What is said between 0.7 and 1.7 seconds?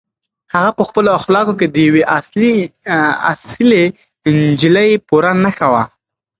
په خپلو اخلاقو کې